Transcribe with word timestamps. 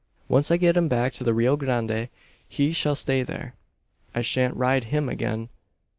Once 0.27 0.49
I 0.49 0.57
get 0.57 0.75
him 0.75 0.87
back 0.87 1.13
to 1.13 1.23
the 1.23 1.31
Rio 1.31 1.55
Grande 1.55 2.09
he 2.49 2.71
shall 2.73 2.95
stay 2.95 3.21
there. 3.21 3.53
I 4.15 4.23
shan't 4.23 4.55
ride 4.57 4.85
him 4.85 5.07
again. 5.07 5.49